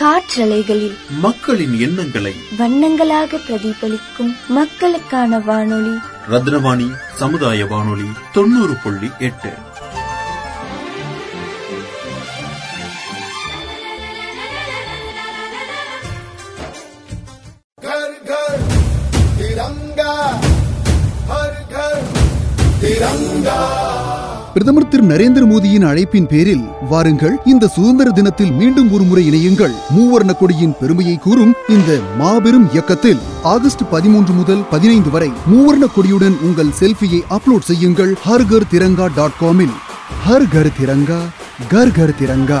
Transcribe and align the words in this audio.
காற்றலைகளில் 0.00 0.96
மக்களின் 1.20 1.74
எண்ணங்களை 1.80 2.34
வண்ணங்களாக 2.58 3.40
பிரதிபலிக்கும் 3.48 4.36
மக்களுக்கான 4.48 5.38
வானொலி. 5.38 5.94
ரத்னவாணி 6.30 6.88
சமுதாய 7.14 7.66
வானொலி 7.66 8.08
தொண்ணூறு 8.32 8.74
புள்ளி 8.82 9.10
எட்டு. 9.18 9.52
பிரதமர் 24.52 24.88
திரு 24.88 25.02
நரேந்திர 25.02 25.44
மோடியின் 25.44 25.84
அழைப்பின் 25.84 26.26
பேரில் 26.26 26.64
வாருங்கள். 26.92 27.34
இந்த 27.52 27.70
சுதந்திர 27.74 28.08
தினத்தில் 28.18 28.52
மீண்டும் 28.60 28.88
ஒருமுறை 28.92 29.22
இணையுங்கள். 29.30 29.74
மூவர்ண 29.96 30.32
கொடியின் 30.40 30.74
பெருமையை 30.80 31.16
கூறும் 31.24 31.54
இந்த 31.76 31.90
மாபெரும் 32.18 32.66
இயக்கத்தில் 32.72 33.20
ஆகஸ்ட் 33.52 33.84
பதிமூன்று 33.90 34.34
முதல் 34.40 34.64
பதினைந்து 34.70 35.10
வரை 35.10 35.30
மூவர்ண 35.52 35.86
கொடியுடன் 35.96 36.36
உங்கள் 36.48 36.74
செல்ஃபியை 36.80 37.20
அப்லோட் 37.36 37.68
செய்யுங்கள். 37.70 38.12
ஹர்கர் 38.28 38.70
திரங்கா 38.74 39.08
டாட் 39.18 39.38
காமில். 39.40 39.74
ஹர் 40.26 40.50
கர் 40.54 40.72
திரங்கா 40.80 41.20
கர் 41.74 41.94
கர் 41.98 42.16
திரங்கா. 42.20 42.60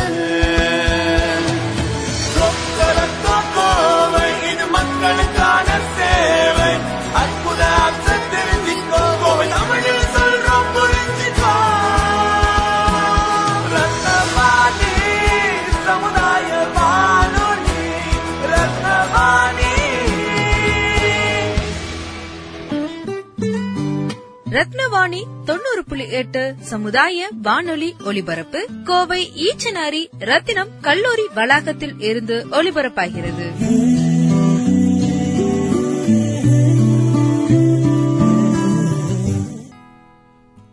வாணி 25.01 25.25
தொண்ணூறு 25.45 25.83
புள்ளி 25.87 26.09
எட்டு 26.09 26.55
சமுதாய 26.59 27.29
வானொலி 27.41 27.95
ஒலிபரப்பு 28.03 28.67
கோவை 28.83 29.31
ஈச்சனாரி 29.35 30.07
ரத்தினம் 30.19 30.69
கல்லூரி 30.81 31.27
வளாகத்தில் 31.33 31.99
இருந்து 31.99 32.45
ஒலிபரப்பாகிறது. 32.51 33.45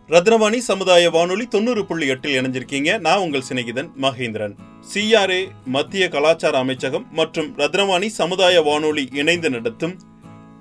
ரத்னவாணி 0.09 0.57
சமுதாய 0.57 1.11
வானொலி 1.11 1.47
தொண்ணூறு 1.47 1.87
புள்ளி 1.87 2.07
எட்டில் 2.07 2.43
இணைஞ்சிருக்கீங்க. 2.43 2.99
நான் 2.99 3.19
உங்கள் 3.19 3.45
சிநேகிதன் 3.49 3.91
மகேந்திரன். 4.01 4.55
சிஆர்ஏ 4.95 5.49
மத்திய 5.65 6.09
கலாச்சார 6.09 6.59
அமைச்சகம் 6.59 7.07
மற்றும் 7.11 7.59
ரத்னவாணி 7.59 8.07
சமுதாய 8.07 8.63
வானொலி 8.63 9.09
இணைந்து 9.13 9.51
நடத்தும் 9.51 10.01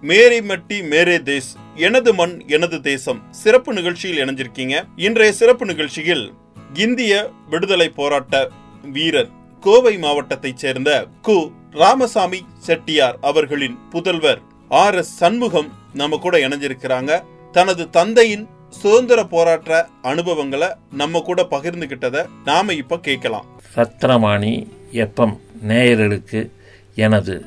மேரி 0.02 0.40
மட்டி 0.40 0.80
மேரே 0.94 1.22
தேஸ் 1.22 1.56
எனது 1.78 2.14
மண் 2.14 2.44
எனது 2.48 2.82
தேசம். 2.82 3.22
சிறப்பு 3.32 3.74
நிகழ்ச்சியில் 3.74 4.28
இணைஞ்சிருக்கீங்க. 4.28 4.84
இன்றைய 4.96 5.34
சிறப்பு 5.34 5.66
நிகழ்ச்சியில் 5.66 6.34
இந்திய 6.74 7.30
விடுதலை 7.50 7.90
போராட்ட 7.90 8.50
வீரர் 8.92 9.30
கோவை 9.60 9.98
மாவட்டத்தைச் 9.98 10.58
சேர்ந்த 10.58 11.06
கு. 11.28 11.52
ராமசாமி 11.72 12.46
செட்டியார் 12.58 13.18
அவர்களின் 13.22 13.78
புதல்வர் 13.92 14.42
ஆர். 14.70 14.96
எஸ். 14.96 15.16
சண்முகம் 15.16 15.72
நம்ம 15.94 16.18
கூட 16.18 16.38
இணைஞ்சிருக்கிறாங்க. 16.38 17.22
தனது 17.52 17.90
தந்தையின் 17.90 18.48
சுதந்திர 18.70 19.24
போராட்ட 19.24 19.88
அனுபவங்களை 20.02 20.68
நம்ம 20.92 21.20
கூட 21.20 21.48
பகிர்ந்துகிட்டத 21.52 22.26
நாம 22.46 22.74
இப்ப 22.74 23.00
கேட்கலாம். 23.00 23.46
ரத்னவாணி 23.76 24.68
எப்பம் 24.92 25.38
நேயர்களுக்கு 25.68 26.50
எனது 26.96 27.46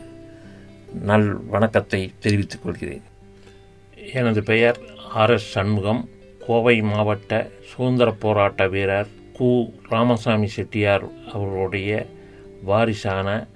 நல் 1.03 1.41
வணக்கத்தை 1.47 2.13
தெரிவித்துக் 2.21 2.63
கொள்கிறேன். 2.63 3.03
எனது 4.15 4.43
பெயர் 4.43 4.79
ஆர் 5.13 5.31
எஸ் 5.31 5.51
சண்முகம். 5.51 6.09
கோவை 6.47 6.81
மாவட்ட 6.81 7.51
சுதந்திர 7.63 8.11
போராட்ட 8.11 8.69
வீரர் 8.69 9.07
கு. 9.39 9.73
ராமசாமி 9.89 10.47
செட்டியார் 10.47 11.31
அவர்களுடைய 11.33 12.07
வாரிசான 12.63 13.47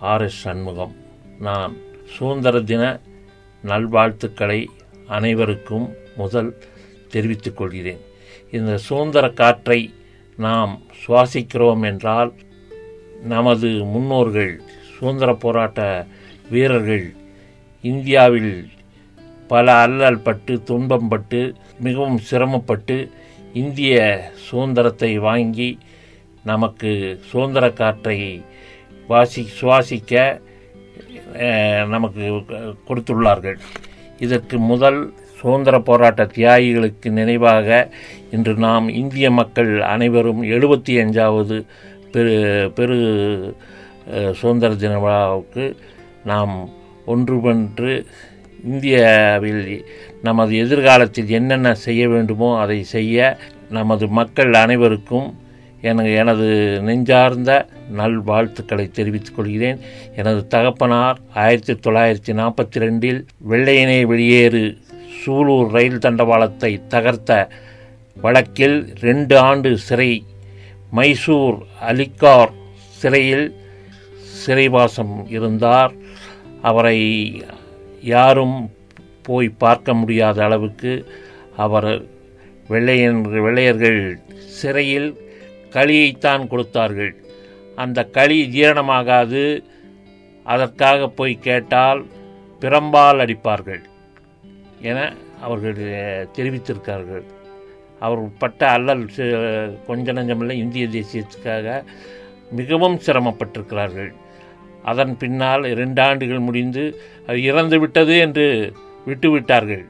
ஆர் 0.00 0.22
எஸ் 0.22 0.40
சண்முகம். 0.40 0.94
நான் 1.40 1.76
சுதந்திர 2.04 2.60
தின 2.60 3.00
நல்வாழ்த்துக்களை 3.62 4.66
அனைவருக்கும் 5.06 5.92
முதல் 6.16 6.56
தெரிவித்துக் 7.08 7.56
கொள்கிறேன். 7.56 8.00
இந்த 8.50 8.76
சுதந்திர 8.76 9.28
காற்றை 9.28 9.94
நாம் 10.36 10.82
சுவாசிக்கிறோம் 11.06 11.84
என்றால் 11.84 12.32
நமது 13.22 13.84
முன்னோர்கள் 13.84 14.60
சுதந்திர 14.98 15.34
போராட்ட 15.34 16.06
வீரர்கள் 16.50 17.14
இந்தியாவில் 17.82 18.68
பல 19.52 19.66
அல்லல் 19.84 20.24
பட்டு 20.26 20.54
துன்பம் 20.68 21.08
பட்டு 21.12 21.40
மிகவும் 21.86 22.18
சிரமப்பட்டு 22.28 22.96
இந்திய 23.60 23.94
சுதந்திரத்தை 24.46 25.12
வாங்கி 25.26 25.70
நமக்கு 26.50 26.90
சுதந்திர 27.30 27.64
காற்றை 27.80 28.18
வாசி 29.10 29.42
சுவாசிக்க 29.58 30.14
நமக்கு 31.94 32.24
கொடுத்துள்ளார்கள். 32.88 33.58
இதற்கு 34.24 34.56
முதல் 34.70 35.00
சுதந்திர 35.40 35.76
போராட்ட 35.88 36.22
தியாகிகளுக்கு 36.36 37.08
நினைவாக 37.18 37.68
இன்று 38.34 38.54
நாம் 38.66 38.86
இந்திய 39.02 39.26
மக்கள் 39.40 39.72
அனைவரும் 39.94 40.42
எழுபத்தி 40.54 40.94
அஞ்சாவது 41.02 41.58
பெரு 42.14 42.36
பெரு 42.76 42.98
சுதந்திர 44.40 44.74
தின 44.82 44.94
விழாவுக்கு 45.04 45.64
நாம் 46.30 46.54
ஒன்றுபன்று 47.06 47.92
இந்தியாவில் 48.64 49.86
நமது 50.22 50.56
எதிர்காலத்தில் 50.56 51.28
என்னென்ன 51.28 51.74
செய்ய 51.74 52.08
வேண்டுமோ 52.08 52.58
அதை 52.60 52.82
செய்ய 52.82 53.38
நமது 53.70 54.08
மக்கள் 54.08 54.52
அனைவருக்கும் 54.52 55.28
என 55.80 56.04
எனது 56.08 56.46
நெஞ்சார்ந்த 56.82 57.66
நல்வாழ்த்துக்களை 57.96 58.90
தெரிவித்துக் 58.90 59.36
கொள்கிறேன். 59.36 59.78
எனது 60.16 60.46
தகப்பனார் 60.46 61.18
ஆயிரத்தி 61.34 61.90
தொள்ளாயிரத்தி 61.90 62.32
நாற்பத்தி 62.40 62.78
ரெண்டில் 62.78 63.20
வெள்ளையனே 63.50 64.00
வெளியேறு 64.12 64.78
சூலூர் 65.20 65.70
ரயில் 65.70 65.98
தண்டவாளத்தை 65.98 66.80
தகர்த்த 66.88 67.48
வழக்கில் 68.20 68.94
ரெண்டு 69.00 69.38
ஆண்டு 69.38 69.78
சிறை 69.78 70.24
மைசூர் 70.90 71.58
அலிகார் 71.88 72.52
சிறையில் 72.88 73.54
சிறைவாசம் 74.44 75.26
இருந்தார். 75.28 75.92
அவரை 76.62 76.98
யாரும் 78.00 78.70
போய் 79.22 79.48
பார்க்க 79.48 79.94
முடியாத 79.94 80.44
அளவுக்கு 80.44 80.92
அவர் 81.56 81.90
வெள்ளையன் 82.68 83.20
வெள்ளையர்கள் 83.22 84.00
சிறையில் 84.36 85.10
களியைத்தான் 85.70 86.46
கொடுத்தார்கள். 86.46 87.12
அந்த 87.76 88.04
களி 88.04 88.38
ஜீரணமாகாது. 88.56 89.44
அதற்காக 90.44 91.08
போய் 91.08 91.34
கேட்டால் 91.38 92.06
பிரம்பால் 92.60 93.20
அடிப்பார்கள் 93.24 93.82
என 94.80 95.12
அவர்கள் 95.40 95.78
தெரிவித்திருக்கார்கள். 96.36 97.24
அவர் 98.00 98.20
பட்ட 98.38 98.68
அல்லல் 98.68 99.04
கொஞ்ச 99.86 100.12
நஞ்சமில்லை 100.12 100.56
இந்திய 100.56 100.86
தேசியத்துக்காக 100.86 101.84
மிகவும் 102.50 102.98
சிரமப்பட்டிருக்கிறார்கள். 103.06 104.12
அதன் 104.82 105.14
பின்னால் 105.16 105.64
இரண்டாண்டுகள் 105.64 106.46
முடிந்து 106.48 106.84
அது 107.26 107.38
இறந்து 107.42 107.78
விட்டது 107.80 108.14
என்று 108.18 108.46
விட்டுவிட்டார்கள். 109.06 109.84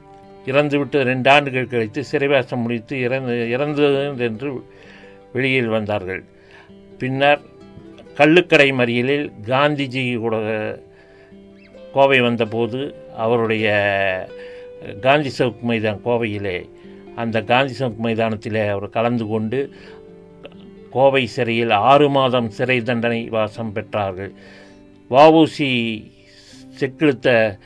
இறந்து 0.46 0.78
விட்டு 0.78 0.98
ரெண்டு 1.02 1.30
ஆண்டுகள் 1.30 1.70
கழித்து 1.72 2.00
சிறைவாசம் 2.10 2.62
முடித்து 2.64 3.00
இறந்து 3.00 3.34
இறந்தது 3.50 4.02
என்று 4.28 4.50
வெளியில் 5.32 5.74
வந்தார்கள். 5.76 6.22
பின்னர் 6.98 7.42
கள்ளுக்கடை 8.18 8.68
மறியலில் 8.72 9.26
காந்திஜி 9.46 10.02
கூட 10.18 10.36
கோவை 11.94 12.20
வந்தபோது 12.20 12.80
அவருடைய 13.16 13.66
காந்தி 15.00 15.30
சவுக் 15.38 15.64
மைதான் 15.68 16.02
கோவையிலே 16.04 16.58
அந்த 17.14 17.42
காந்தி 17.42 17.74
சவுக் 17.78 18.04
மைதானத்தில் 18.04 18.58
அவர் 18.68 18.88
கலந்து 18.88 19.26
கொண்டு 19.26 19.58
கோவை 20.90 21.26
சிறையில் 21.26 21.70
ஆறு 21.70 22.08
மாதம் 22.08 22.48
சிறை 22.50 22.82
தண்டனை 22.82 23.28
வாசம் 23.28 23.72
பெற்றார்கள். 23.74 24.32
வஉசி 25.10 25.70
செக்கெழுத்த 26.78 27.58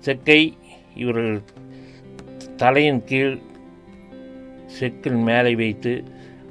செக்கை 0.00 0.56
இவர்கள் 0.94 1.42
தலையின் 2.56 3.04
கீழ் 3.04 3.38
செக்கின் 4.80 5.22
மேலே 5.22 5.54
வைத்து 5.54 6.04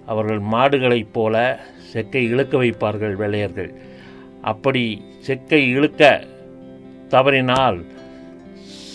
அவர்கள் 0.06 0.40
மாடுகளைப் 0.40 1.12
போல 1.12 1.60
செக்கை 1.78 2.24
இழுக்க 2.24 2.64
வைப்பார்கள் 2.64 3.14
வெள்ளையர்கள். 3.14 3.74
அப்படி 4.42 5.06
செக்கை 5.20 5.70
இழுக்க 5.70 6.24
தவறினால் 7.10 7.86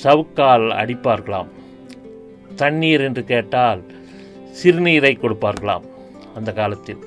சவுக்கால் 0.02 0.66
அடிப்பார்களாம். 0.80 1.48
தண்ணீர் 2.56 3.00
என்று 3.00 3.24
கேட்டால் 3.24 3.82
சிறுநீரை 4.62 5.14
கொடுப்பார்களாம் 5.18 5.86
அந்த 6.34 6.52
காலத்தில். 6.52 6.98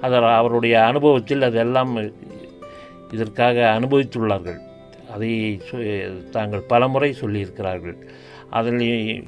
அதில் 0.00 0.22
அவருடைய 0.22 0.84
அனுபவத்தில் 0.84 1.42
அதெல்லாம் 1.42 1.96
இதற்காக 3.10 3.78
அனுபவித்துள்ளார்கள். 3.80 4.58
அதை 5.10 5.60
தாங்கள் 6.30 6.60
பலமுறை 6.60 7.14
சொல்லியிருக்கிறார்கள். 7.20 7.96
அதில் 8.50 9.24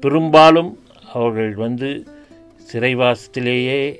பெரும்பாலும் 0.00 0.82
அவர்கள் 1.12 1.54
வந்து 1.54 2.06
சிறைவாசத்திலேயே 2.72 3.96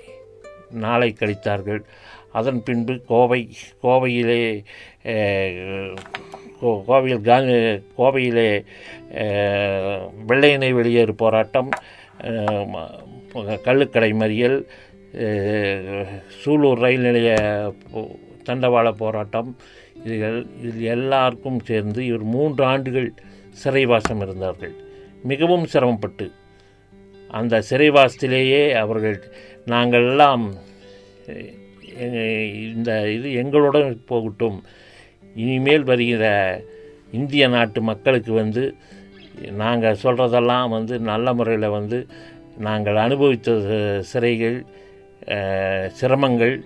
நாளை 0.71 1.17
கழித்தார்கள். 1.19 1.81
அதன் 2.33 2.63
பின்பு 2.63 3.01
கோவை 3.07 3.51
கோவையிலே 3.83 4.65
கோ- 6.63 6.83
கோவையில் 6.89 7.21
காந்தி 7.21 7.53
கோவையிலே 7.99 8.65
வெள்ளையனை 10.27 10.75
வெளியேறு 10.75 11.13
போராட்டம் 11.13 11.69
கள்ளுக்கடை 13.35 14.13
மறியல் 14.13 14.65
சூலூர் 16.45 16.79
ரயில் 16.79 17.01
நிலைய 17.01 17.35
தண்டவாள 18.49 18.93
போராட்டம். 18.93 19.57
இதுகள் 20.05 20.47
இதில் 20.63 20.83
எல்லாருக்கும் 20.83 21.61
சேர்ந்து 21.61 22.07
இவர் 22.07 22.23
மூன்று 22.23 22.65
ஆண்டுகள் 22.65 23.13
சிறைவாசம் 23.51 24.21
இருந்தார்கள். 24.21 24.75
மிகவும் 25.23 25.67
சிரமப்பட்டு. 25.67 26.31
அந்த 27.29 27.63
சிறைவாசத்திலேயே 27.71 28.73
அவர்கள் 28.75 29.23
நாங்கள் 29.65 30.07
எல்லாம் 30.07 30.55
எ- 32.01 32.53
இந்த 32.53 33.11
இது 33.11 33.33
எங்களுடன் 33.33 34.03
போகட்டும். 34.07 34.63
இனிமேல் 35.35 35.85
வருகிற 35.85 36.61
இந்திய 37.13 37.49
நாட்டு 37.49 37.81
மக்களுக்கு 37.81 38.33
வந்து 38.33 38.75
நாங்கள் 39.51 39.97
சொல்கிறதெல்லாம் 40.03 40.69
வந்து 40.69 40.99
நல்ல 40.99 41.35
முறையில் 41.35 41.69
வந்து 41.69 42.07
நாங்கள் 42.59 42.97
அனுபவித்த 42.97 43.53
சிறைகள் 44.13 44.67
சிரமங்கள் 46.01 46.61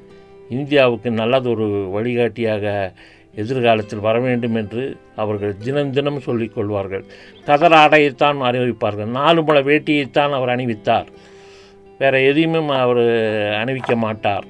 இந்தியாவுக்கு 0.48 1.10
நல்லதொரு 1.10 1.88
வழிகாட்டியாக 1.90 2.92
எதிர்காலத்தில் 3.34 3.98
வர 3.98 4.20
வேண்டும் 4.20 4.54
என்று 4.54 4.96
அவர்கள் 5.16 5.56
தினம் 5.56 5.92
தினம் 5.92 6.20
சொல்லிக் 6.20 6.54
கொள்வார்கள். 6.54 7.04
கதர் 7.44 7.72
ஆடையைத்தான் 7.72 8.42
அணிவிப்பார்கள் 8.42 9.04
நாலு 9.04 9.42
மலை 9.42 9.62
வேட்டியைத்தான் 9.62 10.30
அவர் 10.30 10.48
அணிவித்தார். 10.48 11.06
வேற 11.98 12.20
எதையுமே 12.20 12.76
அவர் 12.76 12.96
அணிவிக்க 13.64 13.96
மாட்டார். 13.96 14.44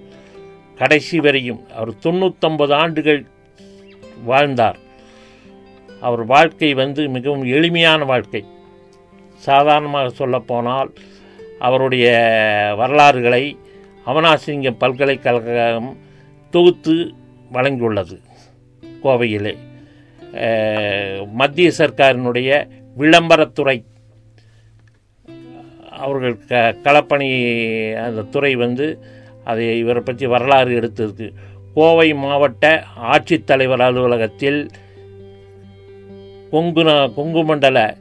கடைசி 0.79 1.21
வரையும் 1.21 1.61
அவர் 1.75 1.95
தொண்ணூத்தொன்பது 2.03 2.73
ஆண்டுகள் 2.73 3.25
வாழ்ந்தார். 4.25 4.79
அவர் 6.01 6.25
வாழ்க்கை 6.25 6.75
வந்து 6.75 7.09
மிகவும் 7.09 7.43
எளிமையான 7.43 8.05
வாழ்க்கை. 8.05 8.45
சாதாரணமாக 9.35 10.09
சொல்லப்போனால் 10.09 10.93
அவருடைய 11.59 12.19
வரலாறுகளை 12.77 13.57
அவனாசிங்கம் 14.07 14.79
பல்கலைக்கழகம் 14.79 15.97
தொகுத்து 16.51 16.95
வழங்கியுள்ளது. 17.53 18.17
கோவையிலே. 19.03 19.55
மத்திய 21.31 21.71
சர்க்காரினுடைய 21.79 22.51
விளம்பரத்துறை. 22.99 23.77
அவர்கள் 25.91 26.37
க 26.49 26.75
களப்பணி 26.85 27.31
அந்த 28.05 28.23
துறை 28.23 28.55
வந்து 28.55 28.87
அதை 29.45 29.79
இவரை 29.79 30.03
பற்றி 30.03 30.27
வரலாறு 30.27 30.73
எடுத்திருக்கு. 30.81 31.29
கோவை 31.75 32.15
மாவட்ட 32.15 32.85
ஆட்சித்தலைவர் 33.13 33.83
அலுவலகத்தில் 33.83 34.69
கொங்கு 36.51 36.83
கொங்குமண்டல 36.83 37.15
கொங்கு 37.15 37.43
மண்டல 37.45 37.97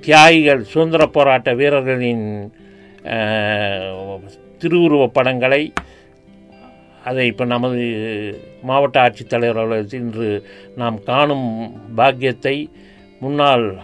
தியாகிகள் 0.00 0.62
சுதந்திர 0.62 1.06
போராட்ட 1.06 1.54
வீரர்களின் 1.54 2.52
திருவுருவ 4.62 4.64
திருவுருவப் 4.64 5.12
படங்களை 5.12 5.72
அதை 7.04 7.26
இப்போ 7.26 7.44
நமது 7.44 7.80
மாவட்ட 8.62 8.96
ஆட்சித்தலைவர் 9.00 9.60
அலுவலகத்தில் 9.60 10.00
இன்று 10.00 10.44
நாம் 10.76 11.02
காணும் 11.02 11.46
பாக்கியத்தை 11.94 12.70
முன்னாள் 13.20 13.78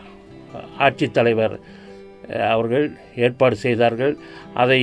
ஆட்சித்தலைவர் 0.78 1.54
அவர்கள் 2.50 2.96
ஏற்பாடு 3.14 3.56
செய்தார்கள். 3.56 4.16
அதை 4.54 4.80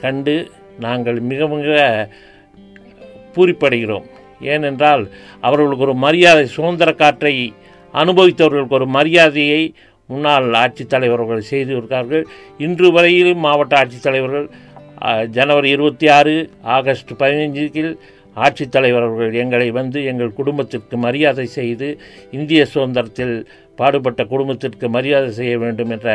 கண்டு 0.00 0.50
நாங்கள் 0.78 1.20
மிக 1.20 1.48
மிக 1.48 2.08
பூரிப்படைகிறோம். 3.34 4.06
ஏனென்றால் 4.40 5.10
அவர்களுக்கு 5.40 5.84
ஒரு 5.84 5.94
மரியாதை 5.94 6.46
சுதந்திர 6.46 6.92
காற்றை 6.92 7.54
அனுபவித்தவர்களுக்கு 7.94 8.78
ஒரு 8.80 8.86
மரியாதையை 8.86 9.74
முன்னாள் 10.06 10.48
ஆட்சித்தலைவர்கள் 10.52 11.24
அவர்கள் 11.26 11.50
செய்திருக்கார்கள் 11.50 12.24
இன்று 12.58 12.92
வரையிலும் 12.92 13.38
மாவட்ட 13.38 13.84
ஆட்சித்தலைவர்கள் 13.84 14.50
ஜனவரி 15.30 15.70
இருபத்தி 15.70 16.08
ஆறு 16.08 16.50
ஆகஸ்ட் 16.62 17.12
பதினைஞ்சில் 17.18 17.98
ஆட்சித்தலைவர் 18.36 19.02
அவர்கள் 19.02 19.32
எங்களை 19.32 19.70
வந்து 19.70 20.04
எங்கள் 20.04 20.32
குடும்பத்திற்கு 20.32 20.96
மரியாதை 20.96 21.46
செய்து 21.46 21.98
இந்திய 22.30 22.64
சுதந்திரத்தில் 22.64 23.46
பாடுபட்ட 23.76 24.24
குடும்பத்திற்கு 24.24 24.88
மரியாதை 24.88 25.30
செய்ய 25.30 25.58
வேண்டும் 25.58 25.90
என்ற 25.90 26.08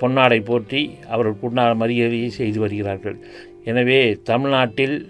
பொன்னாடை 0.00 0.40
போற்றி 0.44 0.98
அவர்கள் 1.08 1.36
உண்டான 1.40 1.74
மரியாதையை 1.74 2.30
செய்து 2.30 2.60
வருகிறார்கள். 2.60 3.18
எனவே 3.64 4.14
தமிழ்நாட்டில் 4.22 5.08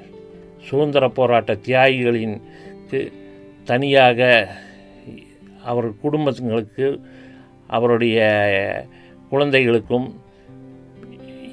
சுதந்திர 0.69 1.08
போராட்ட 1.08 1.55
தியாகிகளின்க்கு 1.55 3.12
தனியாக 3.64 4.49
அவர் 5.62 5.99
குடும்பங்களுக்கு 6.00 7.00
அவருடைய 7.67 8.19
குழந்தைகளுக்கும் 9.31 10.20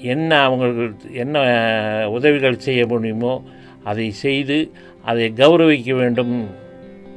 என்ன 0.02 0.44
அவங்களுக்கு 0.44 1.14
என்ன 1.14 1.38
உதவிகள் 2.10 2.58
செய்ய 2.58 2.88
முடியுமோ 2.88 3.44
அதை 3.84 4.12
செய்து 4.12 4.72
அதை 5.06 5.34
கௌரவிக்க 5.36 5.96
வேண்டும் 5.96 6.48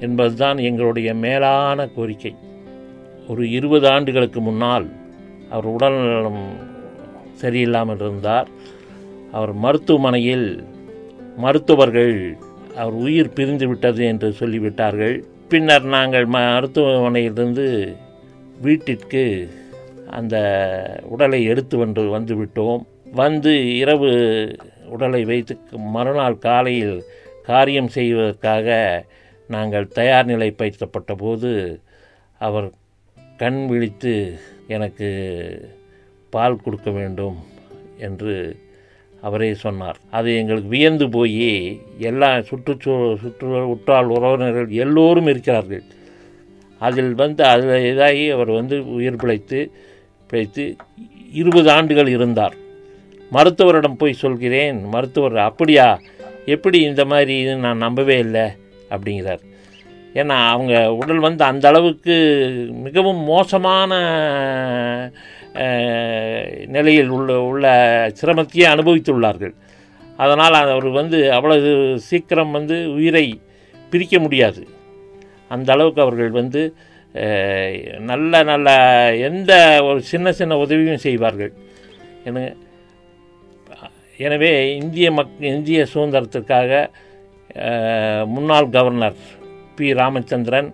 என்பதுதான் 0.01 0.59
எங்களுடைய 0.59 1.15
மேலான 1.15 1.87
கோரிக்கை. 1.87 2.35
ஒரு 3.29 3.51
இருபது 3.51 3.89
ஆண்டுகளுக்கு 3.89 4.41
முன்னால் 4.41 4.91
அவர் 5.51 5.65
உடல்நலம் 5.65 6.43
சரியில்லாமல் 7.43 7.95
இருந்தார். 7.95 8.49
அவர் 9.33 9.53
மருத்துவமனையில் 9.53 10.65
மருத்துவர்கள் 11.37 12.37
அவர் 12.77 12.93
உயிர் 12.93 13.33
பிரிந்து 13.33 13.69
விட்டது 13.69 14.05
என்று 14.05 14.35
சொல்லிவிட்டார்கள். 14.41 15.23
பின்னர் 15.49 15.83
நாங்கள் 15.83 16.27
மருத்துவமனையிலிருந்து 16.27 17.97
வீட்டிற்கு 18.61 19.51
அந்த 20.19 20.37
உடலை 21.05 21.41
எடுத்து 21.45 21.75
வந்து 21.79 22.03
வந்து 22.09 22.35
விட்டோம் 22.41 22.83
வந்து 23.21 23.53
இரவு 23.77 24.11
உடலை 24.87 25.23
வைத்து 25.31 25.55
மறுநாள் 25.95 26.43
காலையில் 26.47 26.97
காரியம் 27.43 27.91
செய்வதற்காக 27.97 28.69
நாங்கள் 29.51 29.95
தயார் 29.99 30.31
நிலைப்படுத்தப்பட்ட 30.33 31.13
போது 31.17 31.53
அவர் 32.39 32.69
கண் 33.37 33.61
விழித்து 33.67 34.15
எனக்கு 34.77 35.09
பால் 36.33 36.63
கொடுக்க 36.65 36.91
வேண்டும் 36.91 37.39
என்று 37.99 38.35
அவரே 39.21 39.49
சொன்னார். 39.65 39.99
அது 40.11 40.29
எங்களுக்கு 40.37 40.69
வியந்து 40.69 41.07
போய் 41.09 41.51
எல்லா 42.11 42.31
சுற்றுச்சூ 42.49 42.95
சுற்று 43.23 43.49
உற்றால் 43.69 44.13
உறவினர்கள் 44.17 44.71
எல்லோரும் 44.85 45.29
இருக்கிறார்கள். 45.33 45.85
அதில் 46.81 47.13
வந்து 47.15 47.43
அதில் 47.45 47.87
இதாகி 47.91 48.25
அவர் 48.37 48.51
வந்து 48.51 48.77
உயிர் 48.95 49.21
பிழைத்து 49.23 49.61
பிழைத்து 50.33 50.65
இருபது 51.41 51.69
ஆண்டுகள் 51.71 52.11
இருந்தார். 52.17 52.57
மருத்துவரிடம் 53.33 54.01
போய் 54.01 54.21
சொல்கிறேன் 54.23 54.79
மருத்துவர் 54.95 55.37
அப்படியா? 55.49 55.89
எப்படி 56.55 56.79
இந்த 56.91 57.03
மாதிரி 57.05 57.35
இது 57.43 57.55
நான் 57.65 57.85
நம்பவே 57.87 58.19
இல்லை 58.19 58.47
அப்படிங்கிறார். 58.91 59.43
ஏன்னா 60.15 60.37
அவங்க 60.55 60.75
உடல் 60.95 61.23
வந்து 61.27 61.43
அந்த 61.45 61.67
அளவுக்கு 61.69 62.17
மிகவும் 62.87 63.21
மோசமான 63.33 63.93
நிலையில் 66.77 67.11
உள்ள 67.17 67.41
உள்ள 67.51 67.67
சிரமத்தையே 68.21 68.67
அனுபவித்துள்ளார்கள். 68.75 69.55
அதனால் 70.17 70.57
அவர் 70.75 70.89
வந்து 71.01 71.19
அவ்வளவு 71.33 71.71
சீக்கிரம் 72.09 72.55
வந்து 72.59 72.79
உயிரை 72.95 73.27
பிரிக்க 73.93 74.19
முடியாது. 74.19 74.63
அந்த 75.49 75.69
அளவுக்கு 75.73 76.01
அவர்கள் 76.03 76.33
வந்து 76.41 76.63
நல்ல 78.11 78.43
நல்ல 78.51 78.69
எந்த 79.29 79.53
ஒரு 79.89 80.01
சின்ன 80.11 80.27
சின்ன 80.39 80.57
உதவியும் 80.65 81.05
செய்வார்கள். 81.07 81.53
எனக்கு 82.29 82.51
எனவே 84.27 84.53
இந்திய 84.81 85.07
மக் 85.17 85.41
இந்திய 85.55 85.81
சுதந்திரத்திற்காக 85.93 86.71
முன்னாள் 88.35 88.75
கவர்னர் 88.77 89.19
பி. 89.77 89.87
ராமச்சந்திரன் 90.01 90.71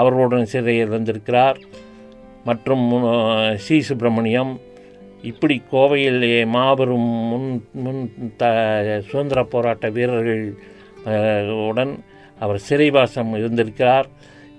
அவர்களுடன் 0.00 0.50
சிறையில் 0.52 0.88
இருந்திருக்கிறார் 0.90 1.58
மற்றும் 2.48 2.84
சி. 3.64 3.76
சுப்பிரமணியம் 3.88 4.52
இப்படி 5.30 5.56
கோவையில் 5.72 6.24
மாபெரும் 6.54 7.10
முன் 7.30 7.48
முன் 7.84 8.02
த 8.40 8.44
சுதந்திர 9.08 9.42
போராட்ட 9.52 9.88
வீரர்கள் 9.96 10.44
உடன் 11.68 11.94
அவர் 12.44 12.64
சிறைவாசம் 12.68 13.32
இருந்திருக்கிறார். 13.40 14.08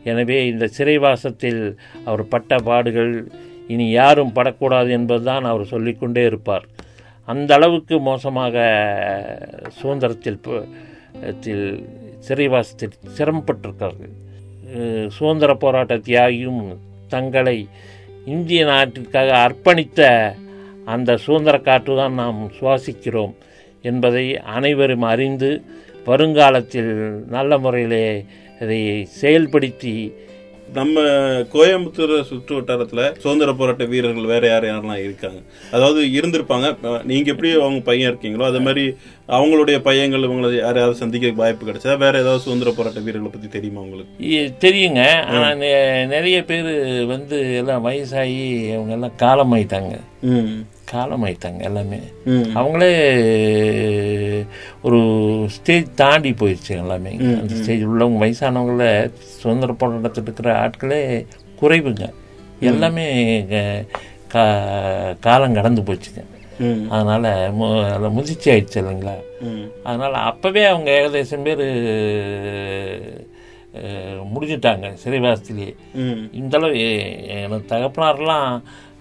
எனவே 0.07 0.47
இந்த 0.47 0.65
சிறைவாசத்தில் 0.77 1.61
அவர் 2.05 2.23
பட்ட 2.27 2.57
பாடுகள் 2.57 3.13
இனி 3.67 3.85
யாரும் 3.91 4.31
படக்கூடாது 4.31 4.89
என்பதுதான் 4.91 5.43
அவர் 5.43 5.65
சொல்லிக்கொண்டே 5.65 6.23
இருப்பார். 6.25 6.65
அந்த 7.27 7.53
அளவுக்கு 7.53 7.99
மோசமாக 7.99 8.55
சுதந்திரத்தில் 9.81 10.39
சிறைவாசத்தில் 12.27 12.95
சிரமப்பட்டிருக்கிறார்கள் 13.17 14.13
சுதந்திர 15.07 15.51
போராட்ட 15.53 15.95
தியாகியும் 15.97 16.61
தங்களை 17.07 17.57
இந்திய 18.25 18.61
நாட்டிற்காக 18.65 19.29
அர்ப்பணித்த 19.45 20.01
அந்த 20.85 21.17
சுதந்திர 21.17 21.55
காற்று 21.59 21.93
தான் 21.95 22.13
நாம் 22.13 22.39
சுவாசிக்கிறோம் 22.59 23.33
என்பதை 23.81 24.25
அனைவரும் 24.55 25.01
அறிந்து 25.01 25.49
வருங்காலத்தில் 26.05 26.91
நல்ல 27.27 27.57
முறையிலே 27.57 28.05
அதை 28.61 29.07
செயல்படுத்தி 29.21 30.13
நம்ம 30.73 30.99
கோயம்புத்தூர் 31.53 32.21
சுற்று 32.21 32.61
வட்டாரத்துல 32.61 33.17
சுதந்திர 33.17 33.53
போராட்ட 33.53 33.85
வீரர்கள் 33.85 34.25
வேற 34.25 34.47
யார் 34.47 34.63
யாரெல்லாம் 34.63 34.97
இருக்காங்க? 34.97 35.39
அதாவது 35.71 36.05
இருந்திருப்பாங்க. 36.05 36.77
அஹ் 36.83 37.03
நீங்க 37.03 37.31
எப்படி 37.31 37.51
அவங்க 37.51 37.79
பையன் 37.79 38.17
இருக்கீங்களோ 38.17 38.43
அதே 38.43 38.57
மாதிரி 38.57 38.95
அவங்களுடைய 39.27 39.79
பையன்கள் 39.79 40.19
இவங்களை 40.19 40.55
யாரையாவது 40.55 40.95
சந்திக்க 40.95 41.31
வாய்ப்பு 41.31 41.65
கிடைச்சா 41.65 41.97
வேற 41.97 42.19
ஏதாவது 42.19 42.39
சுதந்திர 42.39 42.71
போராட்ட 42.71 42.99
வீரர்களை 42.99 43.31
பத்தி 43.31 43.47
தெரியுமா 43.47 43.79
உங்களுக்கு? 43.79 44.25
தெரியுங்க. 44.59 45.21
ஆனால் 45.21 45.57
நிறைய 46.07 46.43
பேர் 46.43 47.05
வந்து 47.05 47.55
எல்லாம் 47.55 47.85
வயசாகி 47.85 48.73
அவங்க 48.73 48.91
எல்லாம் 48.91 49.13
காலமாயிட்டாங்க. 49.19 49.99
ம் 50.94 50.96
காலமாயிட்டாங்க 50.96 51.62
எல்லாமே. 51.62 52.00
அவங்களே 52.58 54.46
ஒரு 54.82 55.44
ஸ்டேஜ் 55.50 55.88
தாண்டி 55.96 56.32
போயிடுச்சு 56.32 56.70
எல்லாமே. 56.70 57.12
அந்த 57.20 57.56
ஸ்டேஜ் 57.56 57.82
உள்ளவங்க 57.82 58.17
வயசானவங்கள 58.17 59.12
சுதந்திர 59.20 59.74
போராட்டத்தில் 59.74 60.24
இருக்கிற 60.24 60.70
ஆட்களே 60.70 61.25
குறைவுங்க. 61.62 62.13
எல்லாமே 62.60 63.41
கா- 64.34 65.20
காலம் 65.20 65.53
கடந்து 65.53 65.82
போச்சுங்க. 65.82 66.24
அதனால 66.89 67.50
மு- 67.50 68.10
முதிர்ச்சி 68.10 68.51
ஆயிடுச்சு 68.51 68.84
இல்லைங்களா. 68.84 69.13
அதனால 69.84 70.17
அப்பவே 70.17 70.65
அவங்க 70.65 70.91
ஏகദേശம் 70.91 71.44
பேர் 71.44 71.60
முடிஞ்சிட்டாங்க 74.59 74.97
சிறைவாசத்திலேயே 75.03 75.71
ம். 75.95 76.21
இந்த 76.33 76.57
அளவு 76.57 76.79
எ- 76.81 77.15
எனக்கு 77.37 77.75
தகப்பனாரெல்லாம் 77.75 78.49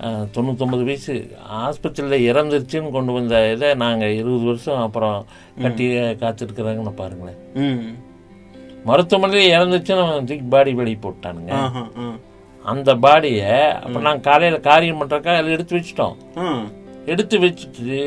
அஹ், 0.01 0.27
தொண்ணூத்தொம்பது 0.35 0.85
வயசு 0.85 1.15
ஆஸ்பத்திரியில் 1.59 2.25
இறந்துருச்சுன்னு 2.31 2.91
கொண்டு 2.91 3.13
வந்த 3.13 3.53
இதை 3.53 3.75
நாங்கள் 3.75 4.15
இருபது 4.15 4.45
வருஷம் 4.45 4.81
அப்புறம் 4.81 5.19
கட்டி 5.63 5.85
காத்திருக்கிறாங்கன்னு 6.21 6.93
பாருங்களேன். 6.95 7.39
மருத்துவமனையில் 8.85 9.55
இறந்துச்சுன்னு 9.57 10.05
தூக்கி 10.19 10.45
பாடி 10.49 10.75
வெளியே 10.75 10.99
போட்டானுங்க. 11.01 11.53
அந்த 12.65 12.95
பாடியை 12.97 13.49
அப்போ 13.77 13.99
நாங்கள் 13.99 14.21
காலையில் 14.21 14.61
காரியம் 14.61 15.01
பண்ணுறக்கா 15.01 15.35
அதில் 15.35 15.51
எடுத்து 15.51 15.77
வச்சிட்டோம். 15.77 16.17
எடுத்து 17.07 17.39
வச்சுட்டு 17.39 17.99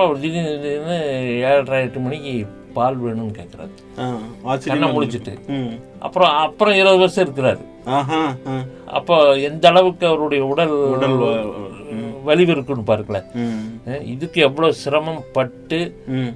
அவர் 0.00 0.20
திடீர்னு 0.20 0.56
திடீர்னு 0.56 0.98
ஏழரை 1.42 1.82
எட்டு 1.82 2.00
மணிக்கு 2.00 2.34
பால் 2.72 2.98
வேணும்னு 3.00 3.34
கேட்குறாரு 3.36 3.72
ஆ. 3.98 4.06
கண்ணை 4.06 4.50
ஆச்சரியமா 4.50 4.88
முழிச்சிட்டு 4.92 5.32
ம். 5.54 5.72
அப்புறம் 5.98 6.32
அப்புறம் 6.40 6.74
இருபது 6.74 6.98
வருஷம் 6.98 7.26
இருக்கிறாரு. 7.26 7.62
அப்போ 8.92 9.16
எந்த 9.42 9.68
அளவுக்கு 9.68 10.06
அவருடைய 10.06 10.42
உடல் 10.44 10.74
உடல் 10.90 11.16
வலிவு 12.22 12.52
இருக்குன்னு 12.52 12.84
பாருங்களேன் 12.84 13.28
இதுக்கு 14.08 14.40
எவ்வளோ 14.42 14.72
சிரமம் 14.80 15.22
பட்டு. 15.32 15.80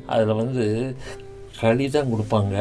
அதில் 0.06 0.32
வந்து 0.34 0.64
களி 1.60 1.86
தான் 1.90 2.12
கொடுப்பாங்க 2.12 2.54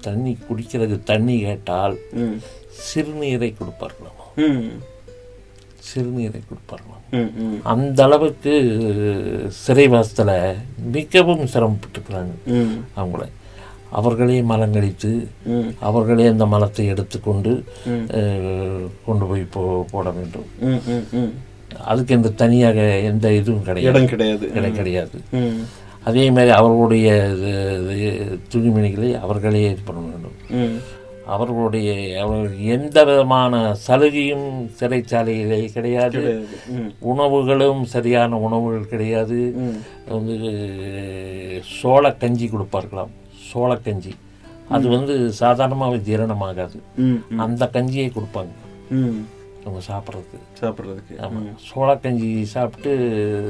தண்ணி 0.00 0.32
குடிக்கிறதுக்கு 0.46 1.02
தண்ணி 1.04 1.36
கேட்டால். 1.42 1.96
சிறுநீரை 2.84 3.50
கொடுப்பார்களாம் 3.52 4.18
ம். 4.44 4.64
சிறுநீரை. 5.82 6.40
ம். 7.10 7.60
அந்த 7.62 8.04
அளவுக்கு 8.04 8.50
சிறைவாசத்தில் 9.66 10.54
மிகவும் 10.92 11.44
சிரமப்பட்டுக்கிறாங்க. 11.44 12.30
அவங்கள 12.96 13.28
அவர்களே 13.90 14.42
மலங்கடித்து 14.42 15.26
ம். 15.44 15.60
அவர்களே 15.80 16.26
அந்த 16.26 16.46
மலத்தை 16.46 16.86
எடுத்துக்கொண்டு 16.86 17.64
கொண்டு 19.06 19.26
போய் 19.26 19.46
போ 19.50 19.86
போட 19.90 20.10
வேண்டும். 20.10 20.44
அதுக்கு 21.80 22.14
எந்த 22.14 22.30
தனியாக 22.30 22.98
எந்த 22.98 23.32
இதுவும் 23.32 23.62
கிடையாது 23.62 23.96
இடம் 23.96 24.08
கிடையாது 24.08 24.46
கிடை- 24.46 24.72
கிடையாது. 24.72 25.20
அதே 26.04 26.30
மாதிரி 26.30 26.50
அவர்களுடைய 26.50 27.12
துணிமணிகளை 28.52 29.20
அவர்களே 29.20 29.62
இது 29.62 29.78
பண்ண 29.84 30.00
வேண்டும். 30.00 30.80
அவர்களுடைய 31.26 31.90
அவர்களுக்கு 32.22 32.64
எந்த 32.66 33.04
விதமான 33.04 33.74
சலுகையும் 33.86 34.48
சிறைச்சாலையிலே 34.80 35.60
கிடையாது. 35.72 36.46
உணவுகளும் 36.98 37.84
சரியான 37.84 38.38
உணவுகள் 38.38 38.88
கிடையாது. 38.88 39.54
வந்து 40.08 40.36
சோளக்கஞ்சி 41.82 42.48
கொடுப்பார்களாம். 42.54 43.14
சோளக்கஞ்சி 43.52 44.12
அது 44.68 44.88
வந்து 44.88 45.32
சாதாரணமாக 45.32 45.96
ஜீரணமாகாது. 45.96 46.78
அந்த 47.36 47.70
கஞ்சியை 47.72 48.08
கொடுப்பாங்க. 48.12 48.52
அவங்க 49.64 49.80
சாப்பிட்றதுக்கு. 49.88 50.38
சாப்பிடுறதுக்கு. 50.60 51.14
ஆமாம் 51.24 51.58
சோளக்கஞ்சி 51.70 52.42
சாப்பிட்டு 52.42 52.92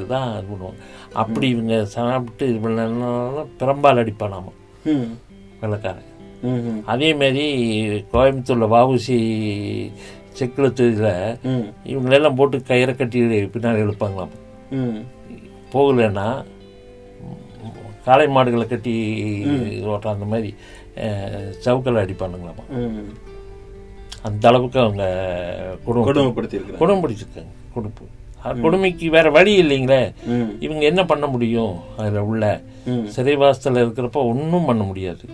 தான் 0.08 0.30
இது 0.32 0.46
பண்ணுவாங்க. 0.52 0.80
அப்படி 1.12 1.48
இவங்க 1.48 1.84
சாப்பிட்டு 1.84 2.58
பண்ணலாம் 2.62 3.46
பெரும்பால் 3.60 4.02
அடிப்பானாமா. 4.02 4.52
வெள்ளக்காரன். 5.60 6.10
ம். 6.42 6.62
ம். 6.68 6.80
அதே 6.84 7.14
மாதிரி 7.14 7.44
கோயம்புத்தூரில் 8.12 8.72
வாவுசி 8.72 9.18
செக்குளத்தில் 10.38 11.02
ம். 11.44 11.66
இவங்களெல்லாம் 11.86 12.34
போட்டு 12.34 12.58
கயிறை 12.68 12.96
கட்டி 12.96 13.20
பின்னாடி 13.46 13.82
இழுப்பாங்களாம் 13.84 14.34
ம். 14.70 15.00
போகலைன்னா 15.72 16.26
காளை 18.04 18.28
மாடுகளை 18.28 18.66
கட்டி 18.66 18.94
ஓட்டுற 19.86 20.08
அந்த 20.08 20.24
மாதிரி 20.24 20.48
சவுக்கல் 21.64 22.00
அடிப்பானுங்களாமா. 22.00 22.64
அந்த 24.22 24.48
அளவுக்கு 24.48 24.80
அவங்க 24.80 25.04
குடும்பம் 25.84 26.08
கொடுமைப்படுத்தியிருக்கிறாங்க. 26.08 26.76
குடும்பம் 26.76 27.04
பிடிச்சிருக்காங்க 27.04 27.52
குடும்பம் 27.72 28.10
கொடுமைக்கு 28.62 29.06
வேற 29.16 29.26
வழி 29.36 29.52
இல்லைங்களே. 29.62 30.02
இவங்க 30.64 30.82
என்ன 30.90 31.02
பண்ண 31.10 31.26
முடியும் 31.34 31.74
அதில் 31.96 32.26
உள்ள. 32.30 32.44
சிறைவாசத்தில் 33.14 33.82
இருக்கிறப்ப 33.82 34.18
ஒன்றும் 34.30 34.68
பண்ண 34.70 34.82
முடியாது. 34.88 35.24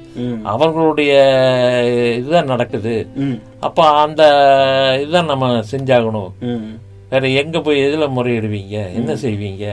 அவர்களுடைய 0.52 1.12
இதுதான் 2.18 2.52
நடக்குது. 2.52 2.94
அப்போ 3.68 3.84
அந்த 4.04 4.22
இதுதான் 5.02 5.32
நம்ம 5.32 5.48
செஞ்சாகணும். 5.72 6.30
வேற 7.12 7.28
எங்க 7.42 7.56
போய் 7.66 7.84
எதுல 7.86 8.06
முறையிடுவீங்க 8.16 8.76
என்ன 8.98 9.12
செய்வீங்க. 9.24 9.66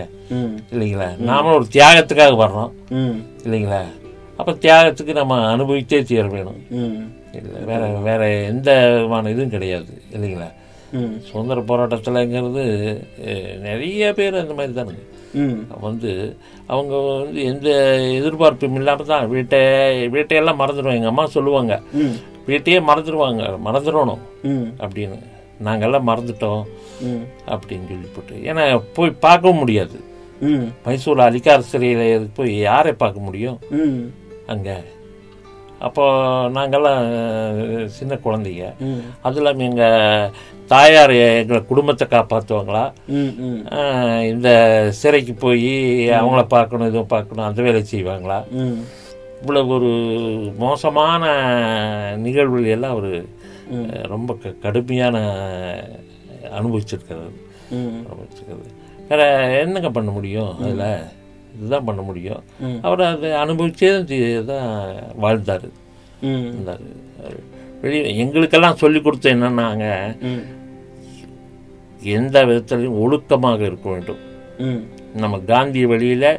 இல்லைங்களா 0.73 1.09
நாமளும் 1.29 1.57
ஒரு 1.59 1.67
தியாகத்துக்காக 1.75 2.35
வர்றோம். 2.43 2.71
இல்லைங்களா 3.45 3.81
அப்ப 4.39 4.51
தியாகத்துக்கு 4.63 5.13
நம்ம 5.19 5.35
அனுபவித்தே 5.55 5.99
தீர 6.03 6.23
வேணும் 6.35 6.61
வேற 7.69 7.81
வேற 8.07 8.21
எந்த 8.51 8.69
விதமான 8.93 9.29
இதுவும் 9.33 9.53
கிடையாது 9.55 9.93
இல்லைங்களா. 10.15 10.47
சுதந்திர 11.27 11.61
போராட்டத்தில்ங்கிறது 11.69 12.63
நிறைய 13.67 14.13
பேர் 14.19 14.41
அந்த 14.43 14.55
மாதிரி 14.57 14.73
தானுங்க. 14.79 15.03
வந்து 15.85 16.11
அவங்க 16.73 16.95
வந்து 17.21 17.39
எந்த 17.51 17.69
எதிர்பார்ப்பும் 18.19 18.77
இல்லாமல் 18.79 19.09
தான் 19.11 19.25
வீட்டை 19.33 19.59
வீட்டையெல்லாம் 20.15 20.61
மறந்துடுவாங்க 20.61 20.99
எங்கள் 20.99 21.13
அம்மா 21.13 21.25
சொல்லுவாங்க. 21.37 21.73
வீட்டையே 22.49 22.79
மறந்துடுவாங்க 22.89 23.43
மறந்துடணும். 23.67 24.23
அப்படின்னு 24.85 25.17
நாங்கெல்லாம் 25.67 26.09
மறந்துட்டோம். 26.11 26.63
அப்படின்னு 27.53 27.87
சொல்லி 27.91 28.09
போட்டு 28.15 28.35
ஏன்னா 28.51 28.65
போய் 28.97 29.19
பார்க்கவும் 29.25 29.61
முடியாது. 29.63 29.97
மைசூர் 30.85 31.25
அலிகார் 31.27 31.69
சிறையில் 31.71 32.33
போய் 32.37 32.53
யாரை 32.69 32.93
பார்க்க 33.03 33.27
முடியும். 33.27 33.59
அங்கே 34.53 34.75
அப்போ 35.79 36.03
நாங்கெல்லாம் 36.50 37.01
அஹ், 37.62 37.86
சின்ன 37.88 38.15
குழந்தைங்க. 38.15 38.67
அதுவும் 39.22 39.36
இல்லாமல் 39.36 39.65
எங்கள் 39.65 40.32
தாயார் 40.67 41.12
எங்களை 41.12 41.65
குடும்பத்தை 41.65 42.08
காப்பாற்றுவாங்களா 42.08 42.84
இந்த 44.24 44.50
சிறைக்கு 44.91 45.34
போய் 45.36 45.67
அவங்கள 46.12 46.48
பார்க்கணும் 46.48 46.88
இதுவும் 46.88 47.08
பார்க்கணும் 47.08 47.46
அந்த 47.46 47.62
வேலை 47.62 47.84
செய்வாங்களா? 47.91 48.39
ம். 48.51 48.77
இவ்வளவு 49.41 49.70
ஒரு 49.70 49.91
மோசமான 50.58 51.24
நிகழ்வுகள் 52.17 52.65
எல்லாம் 52.67 52.91
அவர் 52.91 53.12
ரொம்ப 54.08 54.36
க- 54.36 54.55
கடுமையான 54.62 55.17
அனுபவிச்சிருக்கிறாரு 56.51 57.32
ம். 57.72 57.94
அனுபவிச்சிருக்கிறது. 58.01 58.72
வேற 59.10 59.22
என்னங்க 59.60 59.91
பண்ண 59.91 60.12
முடியும் 60.12 60.58
அதில்? 60.60 60.88
இதுதான் 61.55 61.88
பண்ண 61.88 62.01
முடியும். 62.09 62.43
அவர் 62.88 63.03
அதை 63.09 63.31
அனுபவிச்சே 63.43 63.89
தான் 64.51 64.69
வாழ்ந்தார். 65.24 65.67
இருந்தார். 66.50 66.85
வெளியே 67.81 68.12
எங்களுக்கெல்லாம் 68.24 68.81
சொல்லி 68.83 69.00
கொடுத்த 69.01 69.35
என்னன்னாங்க 69.35 69.88
எந்த 72.17 72.38
விதத்திலையும் 72.50 73.00
ஒழுக்கமாக 73.03 73.62
இருக்க 73.69 73.88
வேண்டும். 73.93 74.21
நம்ம 75.21 75.35
காந்திய 75.51 75.85
வழியில் 75.91 76.29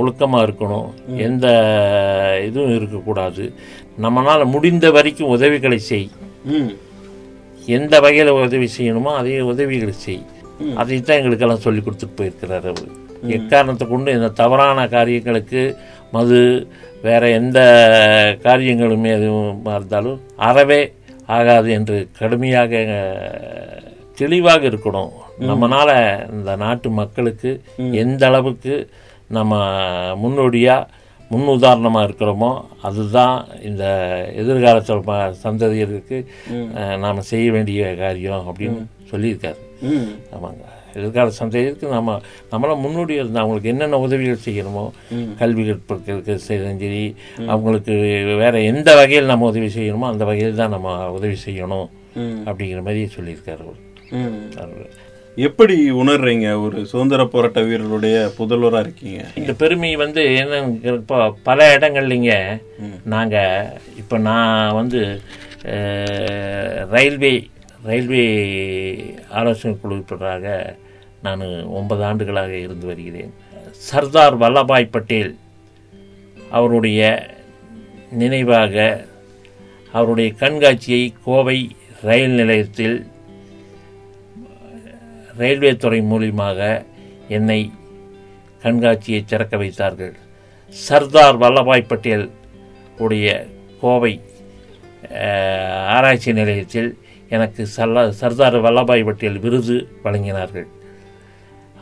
ஒழுக்கமாக 0.00 0.44
இருக்கணும். 0.46 0.88
எந்த 1.26 1.46
இதுவும் 2.46 2.74
இருக்கக்கூடாது. 2.78 3.44
நம்மளால் 4.04 4.52
முடிந்த 4.54 4.86
வரைக்கும் 4.96 5.32
உதவிகளை 5.36 5.78
செய். 5.90 6.08
எந்த 7.78 7.94
வகையில் 8.04 8.36
உதவி 8.46 8.68
செய்யணுமோ 8.78 9.12
அதே 9.20 9.36
உதவிகளை 9.52 9.94
செய். 10.06 10.24
அதை 10.80 10.96
தான் 11.00 11.18
எங்களுக்கெல்லாம் 11.20 11.64
சொல்லி 11.66 11.80
கொடுத்துட்டு 11.84 12.18
போயிருக்கிறார் 12.18 12.66
அவர். 12.72 12.90
எக்காரணத்தை 13.28 13.88
கொண்டு 13.88 14.12
இந்த 14.12 14.28
தவறான 14.28 14.88
காரியங்களுக்கு 14.88 15.76
மது 16.12 16.68
வேற 17.02 17.28
எந்த 17.28 17.60
காரியங்களுமே 18.42 19.06
எதுவும் 19.06 19.64
இருந்தாலும் 19.64 20.20
அறவே 20.36 20.94
ஆகாது 21.26 21.70
என்று 21.70 22.08
கடுமையாக 22.18 22.72
தெளிவாக 24.14 24.66
இருக்கணும். 24.66 25.10
நம்மனால 25.40 25.90
இந்த 26.32 26.56
நாட்டு 26.56 26.90
மக்களுக்கு 26.90 27.62
எந்த 27.92 28.26
அளவுக்கு 28.26 28.90
நம்ம 29.26 29.54
முன்னோடியாக 30.16 30.86
முன் 31.28 31.46
உதாரணமாக 31.46 32.06
இருக்கிறோமோ 32.06 32.64
அதுதான் 32.82 33.46
இந்த 33.62 33.84
எதிர்கால 34.34 34.78
ச- 34.78 35.34
சந்ததியருக்கு 35.44 36.26
நாம 36.98 37.20
செய்ய 37.20 37.52
வேண்டிய 37.52 37.94
காரியம் 37.94 38.52
அப்படின்னு 38.52 38.86
சொல்லியிருக்காரு. 39.10 39.56
ஆமாங்க. 40.34 40.73
எதிர்கால 40.96 41.34
சந்ததிக்கு 41.40 41.86
நம்ம 41.96 42.16
நம்மளாம் 42.52 42.82
முன்னோடி 42.84 43.14
இருந்து 43.20 43.42
அவங்களுக்கு 43.42 43.72
என்னென்ன 43.72 44.00
உதவிகள் 44.06 44.44
செய்யணுமோ 44.46 44.84
கல்வி 45.40 45.64
கற்பதற்கு 45.68 46.38
சரி 46.48 47.04
அவங்களுக்கு 47.54 47.94
வேற 48.42 48.54
எந்த 48.72 48.90
வகையில் 49.00 49.32
நம்ம 49.32 49.48
உதவி 49.52 49.70
செய்யணுமோ 49.78 50.08
அந்த 50.12 50.24
வகையில் 50.30 50.60
தான் 50.62 50.74
நம்ம 50.76 50.96
உதவி 51.18 51.38
செய்யணும் 51.46 51.88
அப்படிங்கிற 52.48 52.82
மாதிரி 52.88 53.02
சொல்லியிருக்காரு 53.16 53.64
அவர். 54.62 54.84
எப்படி 55.36 55.76
உணர்றீங்க? 56.00 56.48
ஒரு 56.64 56.78
சுதந்திர 56.90 57.22
போராட்ட 57.24 57.60
வீரருடைய 57.68 58.16
புதல்வரா 58.36 58.80
இருக்கீங்க. 58.84 59.20
இந்த 59.40 59.52
பெருமை 59.62 59.90
வந்து 60.02 60.22
என்னன்னு 60.40 60.92
இப்போ 61.00 61.18
பல 61.48 61.66
இடங்கள்லிங்க. 61.76 62.34
நாங்கள் 63.14 63.72
இப்போ 64.02 64.18
நான் 64.28 64.76
வந்து 64.80 65.00
ரயில்வே 66.94 67.34
ரயில்வே 67.88 68.24
ஆலோசனை 69.38 69.74
குழுவினராக 69.82 70.46
நான் 71.24 71.42
ஒன்பது 71.78 72.02
ஆண்டுகளாக 72.08 72.52
இருந்து 72.64 72.86
வருகிறேன். 72.90 73.32
சர்தார் 73.88 74.36
வல்லபாய் 74.42 74.92
பட்டேல் 74.94 75.32
அவருடைய 76.58 77.00
நினைவாக 78.22 78.74
அவருடைய 79.96 80.30
கண்காட்சியை 80.42 81.04
கோவை 81.26 81.58
ரயில் 82.08 82.36
நிலையத்தில் 82.40 82.96
ரயில்வே 85.40 85.72
துறை 85.84 86.00
மூலியமாக 86.10 86.60
என்னை 87.36 87.60
கண்காட்சியை 88.64 89.22
திறக்க 89.24 89.54
வைத்தார்கள். 89.62 90.14
சர்தார் 90.68 91.40
வல்லபாய் 91.42 91.90
பட்டேல் 91.92 92.26
உடைய 93.04 93.28
கோவை 93.80 94.14
ஆராய்ச்சி 95.96 96.32
நிலையத்தில் 96.40 96.90
எனக்கு 97.36 97.62
சல்ல 97.76 98.08
சர்தார் 98.22 98.64
வல்லபாய் 98.66 99.08
பட்டேல் 99.08 99.42
விருது 99.44 99.76
வழங்கினார்கள். 100.04 100.68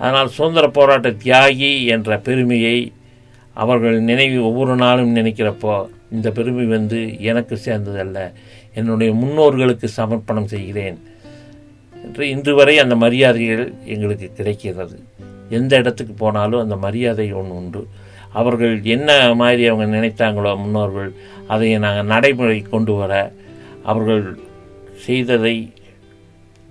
அதனால் 0.02 0.34
சுதந்திர 0.36 0.66
போராட்ட 0.68 1.08
தியாகி 1.24 1.70
என்ற 1.94 2.18
பெருமையை 2.18 2.76
அவர்கள் 3.62 3.96
நினைவு 4.10 4.38
ஒவ்வொரு 4.48 4.74
நாளும் 4.76 5.16
நினைக்கிறப்போ 5.16 5.74
இந்த 6.16 6.28
பெருமை 6.30 6.64
வந்து 6.66 7.00
எனக்கு 7.30 7.54
சேர்ந்ததல்ல. 7.64 8.18
என்னுடைய 8.74 9.10
முன்னோர்களுக்கு 9.12 9.88
சமர்ப்பணம் 9.96 10.48
செய்கிறேன் 10.54 10.96
என்று 12.04 12.24
இன்று 12.34 12.52
வரை 12.54 12.74
அந்த 12.78 12.94
மரியாதைகள் 12.94 13.64
எங்களுக்கு 13.84 14.28
கிடைக்கிறது. 14.38 14.96
எந்த 15.58 15.72
இடத்துக்கு 15.76 16.14
போனாலும் 16.14 16.62
அந்த 16.64 16.76
மரியாதை 16.76 17.26
ஒன்று 17.40 17.54
உண்டு. 17.60 17.82
அவர்கள் 18.40 18.74
என்ன 18.94 19.10
மாதிரி 19.40 19.62
அவங்க 19.70 19.86
நினைத்தாங்களோ 19.96 20.52
முன்னோர்கள் 20.62 21.10
அதை 21.46 21.68
நாங்கள் 21.84 22.10
நடைமுறை 22.14 22.58
கொண்டு 22.74 22.94
வர 22.94 23.12
அவர்கள் 23.90 24.24
செய்ததை 25.06 25.54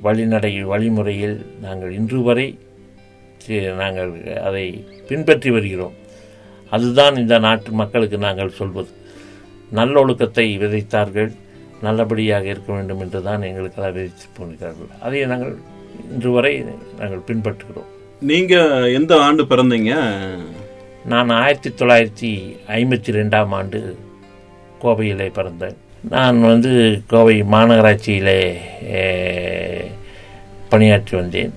வழிநடை 0.01 0.53
வழிமுறையில் 0.71 1.37
நாங்கள் 1.61 1.91
இன்று 1.99 2.19
வரை 2.21 2.47
நாங்கள் 3.81 4.11
அதை 4.47 4.65
பின்பற்றி 5.09 5.49
வருகிறோம். 5.55 5.95
அதுதான் 6.75 7.15
இந்த 7.23 7.35
நாட்டு 7.45 7.71
மக்களுக்கு 7.81 8.17
நாங்கள் 8.27 8.57
சொல்வது. 8.59 8.91
நல்லொழுக்கத்தை 9.79 10.45
விதைத்தார்கள் 10.63 11.31
நல்லபடியாக 11.85 12.45
இருக்க 12.53 12.69
வேண்டும் 12.77 13.01
என்று 13.03 13.19
தான் 13.27 13.45
எங்களுக்கு 13.49 13.79
அதை 13.81 13.91
விதைத்து 13.97 14.27
போகிறார்கள். 14.37 14.91
அதை 15.05 15.21
நாங்கள் 15.33 15.53
இன்று 16.13 16.31
வரை 16.37 16.53
நாங்கள் 16.99 17.27
பின்பற்றுகிறோம். 17.29 17.89
நீங்க 18.31 18.55
எந்த 18.99 19.13
ஆண்டு 19.25 19.43
பிறந்தீங்க? 19.51 19.93
நான் 21.11 21.37
ஆயிரத்தி 21.43 21.69
தொள்ளாயிரத்தி 21.79 22.31
ஐம்பத்தி 22.79 23.11
ரெண்டாம் 23.19 23.53
ஆண்டு 23.59 23.79
கோவையிலே 24.83 25.27
பிறந்தேன். 25.37 25.77
நான் 26.13 26.37
வந்து 26.51 26.71
கோவை 27.13 27.35
மாநகராட்சியிலே 27.53 28.39
பணியாற்றி 30.71 31.13
வந்தேன். 31.21 31.53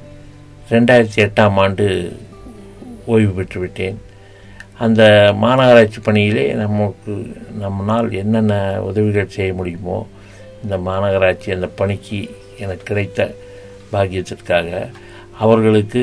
ரெண்டாயிரத்தி 0.70 1.20
எட்டாம் 1.24 1.56
ஆண்டு 1.56 1.86
ஓய்வு 3.06 3.32
பெற்றுவிட்டேன் 3.38 3.96
அந்த 4.78 5.02
மாநகராட்சி 5.40 5.98
பணியிலே 6.02 6.52
நமக்கு 6.52 7.12
நம்மளால் 7.60 8.10
என்னென்ன 8.10 8.82
உதவிகள் 8.82 9.34
செய்ய 9.36 9.54
முடியுமோ 9.54 10.06
இந்த 10.62 10.76
மாநகராட்சி 10.76 11.50
அந்த 11.52 11.68
பணிக்கு 11.80 12.20
எனக்கு 12.58 12.82
கிடைத்த 12.82 13.34
பாக்கியத்திற்காக 13.92 14.88
அவர்களுக்கு 15.38 16.02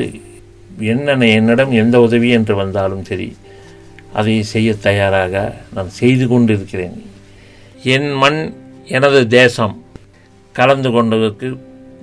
என்னென்ன 0.79 1.27
என்னிடம் 1.27 1.71
எந்த 1.71 2.01
உதவி 2.01 2.29
என்று 2.29 2.55
வந்தாலும் 2.55 3.03
சரி 3.03 3.35
அதை 4.13 4.43
செய்ய 4.43 4.73
தயாராக 4.75 5.53
நான் 5.73 5.89
செய்து 5.89 6.27
கொண்டிருக்கிறேன். 6.27 6.95
என் 7.83 8.11
மண் 8.11 8.39
எனது 8.85 9.27
தேசம் 9.27 9.75
கலந்து 10.55 10.91
கொண்டதற்கு 10.91 11.49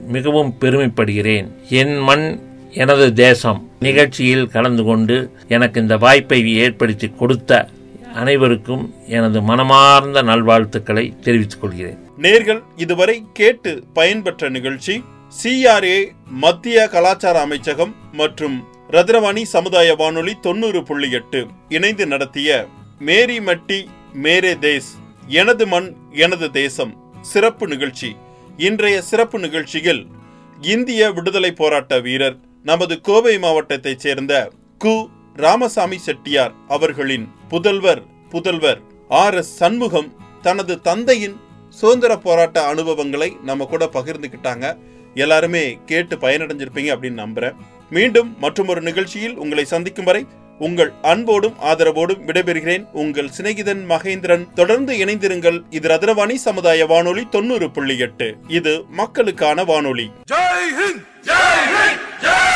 மிகவும் 0.09 0.55
பெருமைப்படுகிறேன். 0.61 1.49
என் 1.68 1.97
மண் 1.99 2.40
எனது 2.72 3.12
தேசம் 3.12 3.70
நிகழ்ச்சியில் 3.81 4.48
கலந்து 4.48 4.85
கொண்டு 4.85 5.31
எனக்கு 5.48 5.81
இந்த 5.81 5.96
வாய்ப்பை 5.96 6.54
ஏற்படுத்தி 6.54 7.09
கொடுத்த 7.11 7.68
அனைவருக்கும் 8.14 8.94
எனது 9.07 9.42
மனமார்ந்த 9.42 10.22
நல்வாழ்த்துக்களை 10.22 11.14
தெரிவித்துக் 11.20 11.61
கொள்கிறேன். 11.61 11.98
நேர்கள் 12.18 12.62
இதுவரை 12.76 13.24
கேட்டு 13.33 13.85
பயன்பெற்ற 13.92 14.48
நிகழ்ச்சி 14.48 15.04
சிஆர்ஏ 15.42 16.11
மத்திய 16.26 16.88
கலாச்சார 16.88 17.40
அமைச்சகம் 17.40 17.94
மற்றும் 18.12 18.64
ரத்னவாணி 18.90 19.42
சமுதாய 19.42 19.94
வானொலி 19.94 20.35
தொண்ணூறு 20.40 20.83
புள்ளி 20.83 21.11
எட்டு 21.11 21.46
இணைந்து 21.68 22.07
நடத்திய 22.07 22.66
மேரி 22.98 23.38
மட்டி 23.38 23.87
மேரே 24.22 24.54
தேஸ் 24.59 24.90
எனது 25.26 25.66
மண் 25.66 25.94
எனது 26.12 26.50
தேசம் 26.50 26.96
சிறப்பு 27.20 27.68
நிகழ்ச்சி. 27.68 28.16
இன்றைய 28.57 29.02
சிறப்பு 29.02 29.38
நிகழ்ச்சியில் 29.38 30.07
இந்திய 30.61 31.12
விடுதலை 31.12 31.52
போராட்ட 31.52 32.00
வீரர் 32.00 32.38
நமது 32.68 33.00
கோவை 33.00 33.38
மாவட்டத்தைச் 33.38 33.98
சேர்ந்த 33.98 34.50
கு. 34.85 35.07
ராமசாமி 35.35 35.98
செட்டியார் 35.98 36.52
அவர்களின் 36.68 37.28
புதல்வர் 37.50 38.02
புதல்வர் 38.31 38.81
ஆர். 39.09 39.35
எஸ். 39.35 39.57
சண்முகம் 39.57 40.12
தனது 40.42 40.81
தந்தையின் 40.81 41.40
சுதந்திர 41.68 42.16
போராட்ட 42.16 42.66
அனுபவங்களை 42.66 43.37
நம்ம 43.42 43.64
கூட 43.64 43.88
பகிர்ந்துக்கிட்டாங்க 43.92 44.76
எல்லாருமே 45.14 45.78
கேட்டு 45.87 46.16
பயனடைஞ்சிருப்பீங்க 46.16 46.92
அப்படின்னு 46.94 47.22
நம்புறேன். 47.24 47.54
மீண்டும் 47.90 48.37
மற்றொரு 48.38 48.81
நிகழ்ச்சியில் 48.81 49.37
உங்களை 49.37 49.64
சந்திக்கும் 49.64 50.04
வரை 50.04 50.26
உங்கள் 50.59 50.92
அன்போடும் 51.02 51.54
ஆதரவோடும் 51.62 52.24
விடைபெறுகிறேன். 52.26 52.90
உங்கள் 52.92 53.31
சிநேகிதன் 53.38 53.83
மகேந்திரன். 53.88 54.52
தொடர்ந்து 54.52 54.92
இணைந்திருங்கள். 54.92 55.62
இது 55.70 55.88
ரத்னவாணி 55.88 56.35
சமுதாய 56.35 56.87
வானொலி 56.87 57.28
தொண்ணூறு 57.28 57.70
புள்ளி 57.70 57.98
எட்டு. 57.98 58.37
இது 58.48 58.85
மக்களுக்கான 58.90 59.64
வானொலி. 59.64 60.11
ஜெய் 60.33 60.68
ஹிந்த்! 60.81 61.26
ஜெய் 61.26 61.66
ஹிந்த்! 61.74 62.24
ஜெய் 62.24 62.47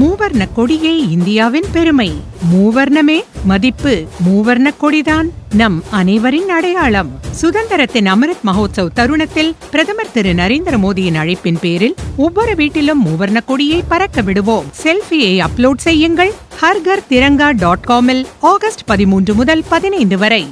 மூவர்ண 0.00 0.48
கொடியே 0.54 0.96
இந்தியாவின் 0.96 1.64
பெருமை. 1.72 2.12
மூவர்ணமே 2.54 3.24
மதிப்பு 3.44 4.06
மூவர்ண 4.28 4.70
கொடிதான். 4.80 5.28
நம் 5.54 5.84
அனைவரின் 5.90 6.48
அடையாளம். 6.48 7.20
சுதந்திரத்தின் 7.40 8.06
அமிர்த் 8.06 8.44
மகோத்சவ் 8.46 8.92
தருணத்தில் 8.94 9.54
பிரதமர் 9.70 10.12
திரு 10.12 10.32
நரேந்திர 10.32 10.78
மோடியின் 10.78 11.16
அழைப்பின் 11.16 11.56
பேரில் 11.60 11.94
ஒவ்வொரு 12.16 12.54
வீட்டிலும் 12.54 13.06
மூவர்ண 13.06 13.44
கொடியை 13.46 13.84
பறக்க 13.88 14.20
விடுவோம். 14.20 14.64
செல்ஃபியை 14.82 15.44
அப்லோட் 15.44 15.76
செய்யுங்கள். 15.76 16.32
ஹர்கர் 16.60 17.04
திரங்கா 17.10 17.52
டாட் 17.56 17.84
காமில் 17.88 18.26
ஆகஸ்ட் 18.40 18.84
பதிமூன்று 18.84 19.34
முதல் 19.34 19.64
பதினைந்து 19.68 20.18
வரை. 20.18 20.46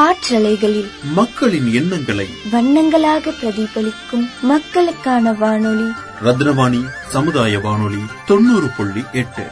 காற்றலைகளில் 0.00 0.90
மக்களின் 1.12 1.72
எண்ணங்களை 1.72 2.28
வண்ணங்களாக 2.52 3.30
பிரதிபலிக்கும் 3.30 4.28
மக்களுக்கான 4.42 5.32
வானொலி. 5.32 5.90
ரத்னவாணி 6.24 6.88
சமுதாய 7.10 7.58
வானொலி 7.58 7.98
தொண்ணூறு 8.26 8.66
புள்ளி 8.76 9.04
எட்டு. 9.12 9.46